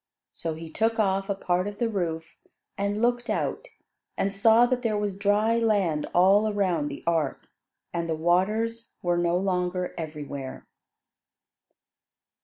[0.33, 2.35] So he took off a part of the roof,
[2.75, 3.67] and looked out,
[4.17, 7.47] and saw that there was dry land all around the ark,
[7.93, 10.65] and the waters were no longer everywhere.